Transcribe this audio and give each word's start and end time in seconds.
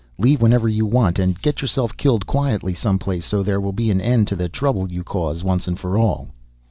Leave 0.17 0.41
whenever 0.41 0.67
you 0.67 0.83
want. 0.83 1.19
And 1.19 1.39
get 1.43 1.61
yourself 1.61 1.95
killed 1.95 2.25
quietly 2.25 2.73
some 2.73 2.97
place 2.97 3.23
so 3.23 3.43
there 3.43 3.61
will 3.61 3.71
be 3.71 3.91
an 3.91 4.01
end 4.01 4.27
to 4.29 4.35
the 4.35 4.49
trouble 4.49 4.91
you 4.91 5.03
cause 5.03 5.43
once 5.43 5.67
and 5.67 5.77
for 5.79 5.95
all." 5.95 6.29